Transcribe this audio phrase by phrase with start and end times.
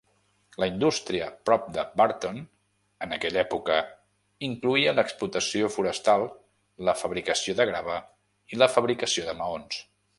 [0.61, 2.39] La indústria prop de Burton
[3.07, 3.77] en aquella època
[4.49, 6.29] incloïa l'explotació forestal,
[6.89, 8.03] la fabricació de grava
[8.57, 9.85] i la fabricació de maons.